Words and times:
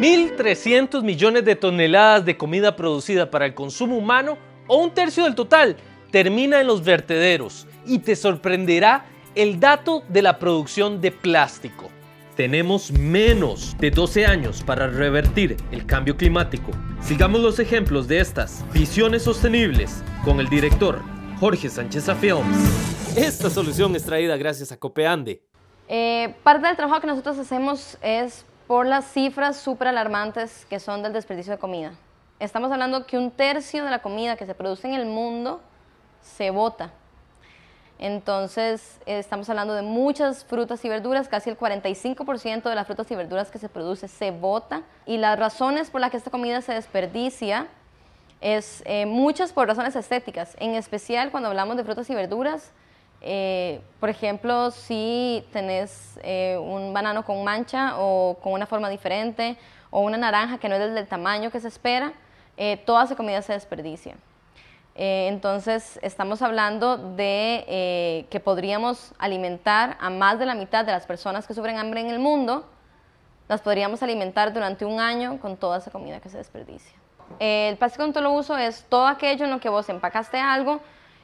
1.300 0.00 1.02
millones 1.02 1.44
de 1.44 1.56
toneladas 1.56 2.24
de 2.24 2.38
comida 2.38 2.74
producida 2.74 3.30
para 3.30 3.44
el 3.44 3.52
consumo 3.52 3.98
humano 3.98 4.38
o 4.66 4.78
un 4.78 4.92
tercio 4.92 5.24
del 5.24 5.34
total 5.34 5.76
termina 6.10 6.58
en 6.58 6.68
los 6.68 6.82
vertederos 6.82 7.66
y 7.84 7.98
te 7.98 8.16
sorprenderá 8.16 9.04
el 9.34 9.60
dato 9.60 10.02
de 10.08 10.22
la 10.22 10.38
producción 10.38 11.02
de 11.02 11.12
plástico. 11.12 11.90
Tenemos 12.34 12.90
menos 12.92 13.76
de 13.78 13.90
12 13.90 14.24
años 14.24 14.62
para 14.62 14.86
revertir 14.86 15.58
el 15.70 15.84
cambio 15.84 16.16
climático. 16.16 16.70
Sigamos 17.02 17.42
los 17.42 17.58
ejemplos 17.58 18.08
de 18.08 18.20
estas 18.20 18.64
visiones 18.72 19.24
sostenibles 19.24 20.02
con 20.24 20.40
el 20.40 20.48
director 20.48 21.02
Jorge 21.38 21.68
Sánchez 21.68 22.06
Films. 22.18 23.18
Esta 23.18 23.50
solución 23.50 23.94
es 23.94 24.06
traída 24.06 24.38
gracias 24.38 24.72
a 24.72 24.78
Copeande. 24.78 25.42
Eh, 25.88 26.34
parte 26.42 26.66
del 26.68 26.76
trabajo 26.76 27.02
que 27.02 27.06
nosotros 27.06 27.36
hacemos 27.36 27.98
es 28.00 28.46
por 28.70 28.86
las 28.86 29.04
cifras 29.04 29.56
súper 29.56 29.88
alarmantes 29.88 30.64
que 30.66 30.78
son 30.78 31.02
del 31.02 31.12
desperdicio 31.12 31.52
de 31.52 31.58
comida. 31.58 31.90
Estamos 32.38 32.70
hablando 32.70 33.04
que 33.04 33.18
un 33.18 33.32
tercio 33.32 33.84
de 33.84 33.90
la 33.90 33.98
comida 34.00 34.36
que 34.36 34.46
se 34.46 34.54
produce 34.54 34.86
en 34.86 34.94
el 34.94 35.06
mundo 35.06 35.60
se 36.22 36.52
bota. 36.52 36.92
Entonces, 37.98 39.00
estamos 39.06 39.50
hablando 39.50 39.74
de 39.74 39.82
muchas 39.82 40.44
frutas 40.44 40.84
y 40.84 40.88
verduras, 40.88 41.26
casi 41.26 41.50
el 41.50 41.58
45% 41.58 42.62
de 42.62 42.74
las 42.76 42.86
frutas 42.86 43.10
y 43.10 43.16
verduras 43.16 43.50
que 43.50 43.58
se 43.58 43.68
produce 43.68 44.06
se 44.06 44.30
bota. 44.30 44.82
Y 45.04 45.18
las 45.18 45.36
razones 45.36 45.90
por 45.90 46.00
las 46.00 46.12
que 46.12 46.18
esta 46.18 46.30
comida 46.30 46.60
se 46.60 46.72
desperdicia 46.72 47.66
es 48.40 48.84
eh, 48.86 49.04
muchas 49.04 49.52
por 49.52 49.66
razones 49.66 49.96
estéticas, 49.96 50.56
en 50.60 50.76
especial 50.76 51.32
cuando 51.32 51.48
hablamos 51.48 51.76
de 51.76 51.82
frutas 51.82 52.08
y 52.08 52.14
verduras. 52.14 52.70
Eh, 53.22 53.80
por 53.98 54.08
ejemplo, 54.08 54.70
si 54.70 55.44
tenés 55.52 56.18
eh, 56.22 56.58
un 56.58 56.92
banano 56.92 57.24
con 57.24 57.44
mancha 57.44 57.98
o 57.98 58.38
con 58.42 58.52
una 58.52 58.66
forma 58.66 58.88
diferente, 58.88 59.56
o 59.90 60.00
una 60.00 60.16
naranja 60.16 60.58
que 60.58 60.68
no 60.68 60.76
es 60.76 60.94
del 60.94 61.06
tamaño 61.06 61.50
que 61.50 61.60
se 61.60 61.68
espera, 61.68 62.12
toda 62.84 63.04
esa 63.04 63.16
comida 63.16 63.40
se 63.40 63.54
desperdicia. 63.54 64.16
Eh, 64.94 65.28
entonces, 65.28 65.98
estamos 66.02 66.42
hablando 66.42 66.98
de 66.98 67.64
eh, 67.68 68.26
que 68.28 68.40
podríamos 68.40 69.14
alimentar 69.18 69.96
a 70.00 70.10
más 70.10 70.38
de 70.38 70.46
la 70.46 70.54
mitad 70.54 70.84
de 70.84 70.92
las 70.92 71.06
personas 71.06 71.46
que 71.46 71.54
sufren 71.54 71.78
hambre 71.78 72.00
en 72.00 72.08
el 72.08 72.18
mundo, 72.18 72.66
las 73.48 73.60
podríamos 73.60 74.02
alimentar 74.02 74.52
durante 74.52 74.84
un 74.84 75.00
año 75.00 75.40
con 75.40 75.56
toda 75.56 75.78
esa 75.78 75.90
comida 75.90 76.20
que 76.20 76.28
se 76.28 76.38
desperdicia. 76.38 76.92
el 77.38 77.76
plástico 77.78 78.04
en 78.04 78.12
todo 78.12 78.30
uso 78.30 78.56
es 78.58 78.84
todo 78.88 79.06
aquello 79.06 79.44
en 79.44 79.50
lo 79.50 79.60
que 79.60 79.68
vos 79.68 79.88
empacaste 79.88 80.38
algo 80.38 80.80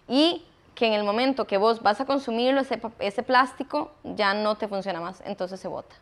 y 0.09 0.43
que 0.77 0.87
en 0.87 0.93
el 0.93 1.03
momento 1.03 1.47
que 1.47 1.57
vos 1.57 1.83
vas 1.83 2.01
a 2.01 2.05
consumirlo, 2.05 2.61
ese, 3.01 3.23
plástico 3.25 3.93
ya 4.05 4.35
no 4.35 4.55
te 4.57 4.69
funciona 4.69 5.01
más, 5.01 5.23
entonces 5.25 5.59
se 5.59 5.67
bota. 5.67 5.97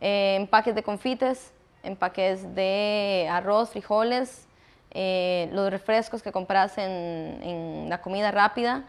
Eh, 0.00 0.36
empaques 0.40 0.74
de 0.74 0.82
confites, 0.82 1.52
empaques 1.84 2.54
de 2.54 3.28
arroz, 3.30 3.70
frijoles, 3.70 4.48
eh, 4.90 5.48
los 5.52 5.70
refrescos 5.70 6.22
que 6.22 6.32
compras 6.32 6.78
en, 6.78 7.86
la 7.88 8.00
comida 8.00 8.30
rápida. 8.30 8.84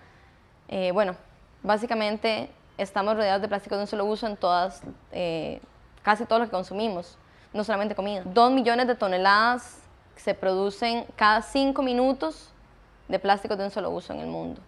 Eh, 0.70 0.92
bueno, 0.94 1.16
básicamente 1.62 2.50
estamos 2.78 3.16
rodeados 3.16 3.42
de 3.42 3.50
plástico 3.50 3.76
de 3.76 3.82
un 3.82 3.88
solo 3.88 4.06
uso 4.06 4.26
en 4.26 4.38
todas, 4.38 4.82
eh, 5.12 5.62
casi 6.02 6.26
todo 6.26 6.40
lo 6.40 6.46
que 6.46 6.52
consumimos, 6.52 7.18
no 7.54 7.66
solamente 7.66 7.94
comida. 7.94 8.24
Dos 8.26 8.52
millones 8.52 8.88
de 8.88 8.96
toneladas 8.96 9.80
se 10.16 10.34
producen 10.34 11.06
cada 11.18 11.42
cinco 11.42 11.82
minutos 11.82 12.54
de 13.10 13.20
plástico 13.20 13.58
de 13.58 13.66
un 13.66 13.72
solo 13.72 13.90
uso 13.90 14.14
en 14.14 14.20
el 14.20 14.28
mundo. 14.28 14.62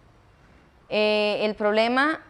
El 0.88 1.54
problema, 1.54 2.20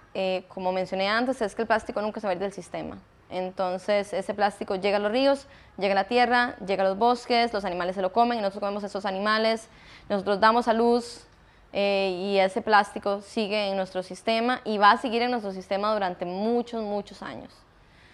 como 0.48 0.72
mencioné 0.72 1.08
antes, 1.08 1.42
es 1.42 1.54
que 1.54 1.62
el 1.62 1.68
plástico 1.68 2.00
nunca 2.00 2.20
se 2.20 2.26
va 2.26 2.32
a 2.32 2.34
ir 2.34 2.40
del 2.40 2.52
sistema. 2.52 2.98
Entonces 3.30 4.12
ese 4.12 4.34
plástico 4.34 4.76
llega 4.76 4.98
a 4.98 5.00
los 5.00 5.10
ríos, 5.10 5.46
llega 5.78 5.92
a 5.92 5.96
la 5.96 6.04
tierra, 6.04 6.56
llega 6.64 6.84
a 6.84 6.88
los 6.88 6.98
bosques, 6.98 7.52
los 7.52 7.64
animales 7.64 7.96
se 7.96 8.02
lo 8.02 8.12
comen 8.12 8.38
y 8.38 8.40
nosotros 8.40 8.60
comemos 8.60 8.84
esos 8.84 9.04
animales, 9.04 9.68
nosotros 10.08 10.38
damos 10.38 10.68
a 10.68 10.72
luz 10.72 11.24
eh, 11.72 12.16
y 12.18 12.39
ese 12.39 12.62
plástico 12.62 13.20
sigue 13.22 13.70
en 13.70 13.77
nuestro 13.77 14.02
sistema 14.02 14.61
y 14.64 14.78
va 14.78 14.92
a 14.92 14.96
seguir 14.98 15.22
en 15.22 15.30
nuestro 15.33 15.52
sistema 15.52 15.92
durante 15.92 16.24
muchos, 16.24 16.83
muchos 16.83 17.22
años. 17.22 17.52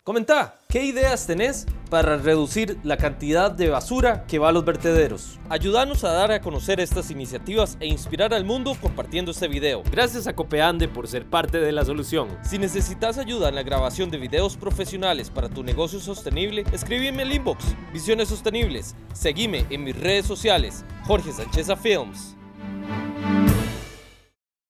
Comenta, 0.05 0.57
¿qué 0.69 0.85
ideas 0.85 1.29
tenés 1.29 1.65
para 1.89 2.17
reducir 2.17 2.77
la 2.83 2.97
cantidad 2.97 3.53
de 3.53 3.69
basura 3.69 4.27
que 4.27 4.41
va 4.41 4.49
a 4.49 4.53
los 4.53 4.65
vertederos? 4.65 5.39
Ayúdanos 5.49 6.03
a 6.03 6.11
dar 6.11 6.33
a 6.33 6.41
conocer 6.41 6.81
estas 6.81 7.13
iniciativas 7.13 7.77
e 7.79 7.87
inspirar 7.87 8.35
al 8.35 8.45
mundo 8.45 8.77
compartiendo 8.83 9.31
este 9.31 9.47
video. 9.47 9.85
Gracias 9.93 10.27
a 10.27 10.35
Copeande 10.35 10.89
por 10.89 11.07
ser 11.07 11.25
parte 11.25 11.61
de 11.61 11.71
la 11.71 11.85
solución. 11.85 12.37
Si 12.43 12.59
necesitas 12.59 13.17
ayuda 13.17 13.51
en 13.51 13.55
la 13.55 13.63
grabación 13.63 14.11
de 14.11 14.19
videos 14.19 14.57
profesionales 14.57 15.31
para 15.31 15.49
tu 15.49 15.63
negocio 15.63 16.01
sostenible, 16.01 16.65
escríbeme 16.73 17.23
el 17.23 17.35
inbox. 17.35 17.65
Visiones 17.93 18.29
Sostenibles. 18.29 18.97
Seguime 19.13 19.67
en 19.71 19.85
mis 19.85 19.97
redes 19.97 20.27
sociales. 20.27 20.85
Jorge 21.07 21.31
Sánchez 21.33 21.69
Films. 21.81 22.35